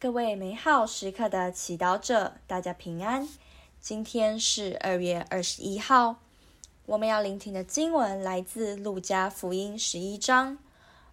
[0.00, 3.28] 各位美好时刻的祈祷者，大家平安。
[3.80, 6.20] 今天是二月二十一号，
[6.86, 10.56] 我们要聆听的经文来自《路加福音》十一章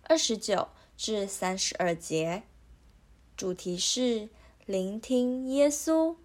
[0.03, 2.43] 二十九至三十二节，
[3.35, 4.29] 主题是
[4.68, 6.15] 聆听耶稣，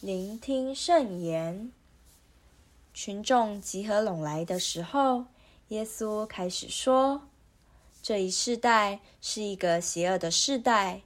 [0.00, 1.72] 聆听圣言。
[2.92, 5.24] 群众集合拢来的时候，
[5.70, 7.22] 耶稣开始说。
[8.04, 11.00] 这一世代是一个邪恶的世代，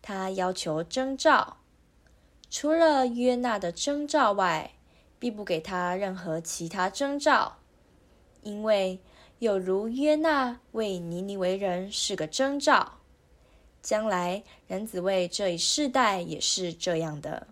[0.00, 1.56] 他要求征兆，
[2.48, 4.70] 除了约纳的征兆外，
[5.18, 7.56] 必不给他任何其他征兆，
[8.44, 9.00] 因为
[9.40, 12.98] 有如约纳为尼尼微人是个征兆，
[13.82, 17.48] 将来人子为这一世代也是这样的。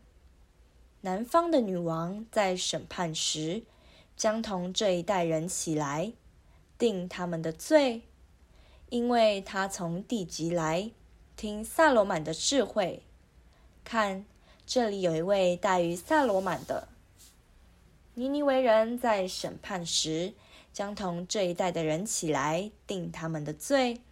[1.00, 3.64] 南方的女王在审判时，
[4.16, 6.12] 将同这一代人起来，
[6.78, 8.02] 定他们的罪。
[8.92, 10.90] 因为他从地极来，
[11.34, 13.02] 听撒罗满的智慧。
[13.84, 14.26] 看，
[14.66, 16.88] 这里有一位大于撒罗满的。
[18.12, 20.34] 尼尼微人在审判时，
[20.74, 24.02] 将同这一代的人起来，定他们的罪。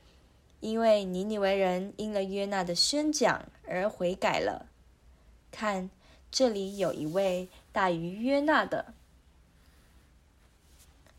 [0.61, 4.71] 因为尼尼微人因了约纳的宣讲而悔改了。
[5.51, 5.91] 看，
[6.31, 8.95] 这里有一位大于约纳的。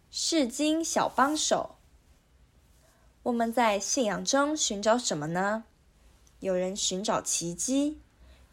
[0.10, 1.76] 世经小帮手。
[3.24, 5.66] 我们在信仰中寻找什么呢？
[6.40, 8.00] 有人寻找奇迹，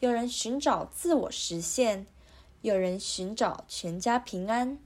[0.00, 2.06] 有人寻找自我实现，
[2.60, 4.78] 有人寻找全家平安。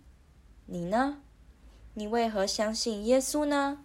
[0.67, 1.21] 你呢？
[1.95, 3.83] 你为何相信耶稣呢？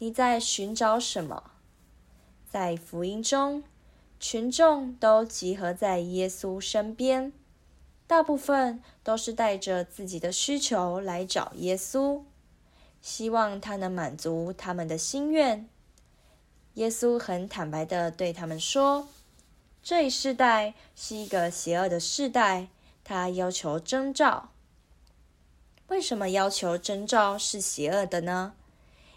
[0.00, 1.52] 你在寻找什么？
[2.46, 3.64] 在福音中，
[4.20, 7.32] 群众都集合在耶稣身边，
[8.06, 12.20] 大部分都是带着自己的需求来找耶稣。
[13.06, 15.68] 希望他能满足他们的心愿。
[16.74, 19.06] 耶稣很坦白地对他们说
[19.80, 22.66] ：“这一世代是一个邪恶的世代，
[23.04, 24.48] 他要求征兆。
[25.86, 28.54] 为什么要求征兆是邪恶的呢？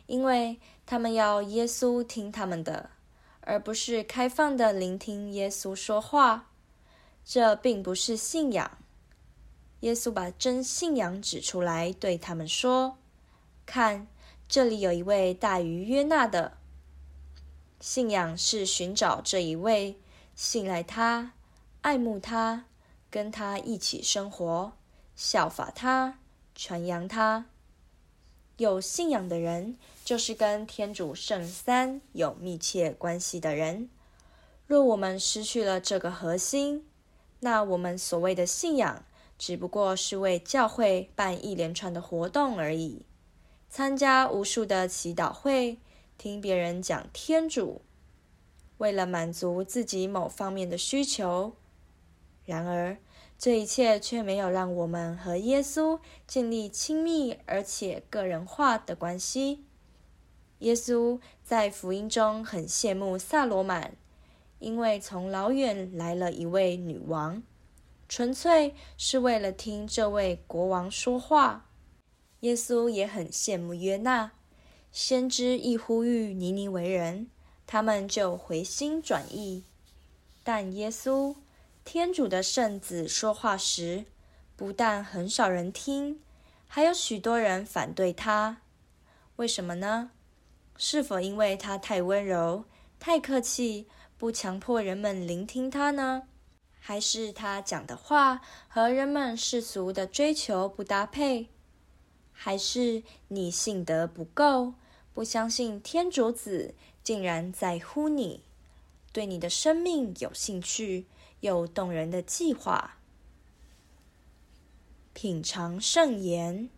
[0.06, 2.92] 因为他们要耶稣听他们的，
[3.42, 6.52] 而不是开放地聆听耶稣说话。
[7.26, 8.78] 这并不是信仰。
[9.80, 12.98] 耶稣把真信仰指出来，对他们说。”
[13.70, 14.08] 看，
[14.48, 16.58] 这里有一位大于约纳的。
[17.80, 20.00] 信仰是寻找这一位，
[20.34, 21.34] 信赖他，
[21.82, 22.66] 爱慕他，
[23.12, 24.72] 跟他一起生活，
[25.16, 26.18] 效法他，
[26.56, 27.46] 传扬他。
[28.58, 33.88] 有信仰的人，就是跟天主圣三有密切关系的人。
[34.66, 36.88] 若我们失去了这个核心，
[37.42, 39.06] 那我们所谓的信仰，
[39.38, 43.06] 只不过是为教会办一连串的活动而已。
[43.70, 45.78] 参加无数的祈祷会，
[46.18, 47.84] 听别人讲天主，
[48.80, 51.54] 为了满足自己某方面的需求。
[52.46, 52.98] 然而，
[53.38, 59.64] 这一切却没有让我们和耶稣建立亲密而且个人化的关系。
[60.60, 63.96] 耶稣在福音中很羡慕撒罗满，
[64.58, 67.44] 因为从老远来了一位女王，
[68.10, 71.69] 纯粹是为了听这位国王说话。
[72.42, 74.32] 耶稣也很羡慕约纳，
[74.92, 77.28] 先知一呼吁尼尼为人，
[77.68, 79.64] 他们就回心转意。
[80.44, 81.36] 但耶稣，
[81.84, 84.06] 天主的圣子说话时，
[84.56, 86.22] 不但很少人听，
[86.68, 88.62] 还有许多人反对他。
[89.36, 90.12] 为什么呢？
[90.78, 92.64] 是否因为他太温柔、
[93.00, 96.24] 太客气，不强迫人们聆听他呢？
[96.80, 98.40] 还是他讲的话
[98.70, 101.50] 和人们世俗的追求不搭配？
[102.42, 104.74] 还是你信德不够，
[105.14, 106.74] 不相信天主子
[107.04, 108.46] 竟然在乎你，
[109.12, 111.06] 对你的生命有兴趣，
[111.42, 112.96] 有动人的计划。
[115.12, 116.70] 品尝圣言，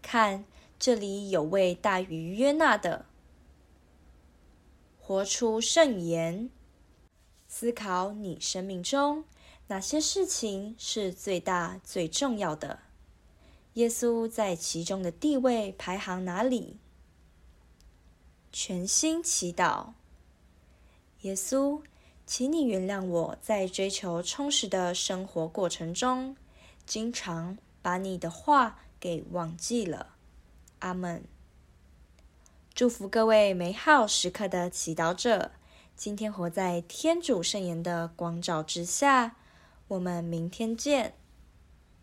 [0.00, 0.44] 看，
[0.78, 3.06] 这里有位大于约纳的，
[5.00, 6.48] 活出圣言，
[7.48, 9.24] 思考你生命中
[9.66, 12.78] 哪些事情是最大最重要的。
[13.74, 16.78] 耶稣在其中的地位排行哪里？
[18.52, 19.92] 全心祈祷，
[21.22, 21.80] 耶稣，
[22.26, 26.36] 请你原谅我在追求充实的生活过程中，
[26.84, 30.16] 经常把你的话给忘记了。
[30.80, 31.24] 阿门。
[32.74, 35.52] 祝福各位美好时刻的祈祷者，
[35.96, 39.36] 今天活在天主圣言的光照之下。
[39.88, 41.14] 我们明天见。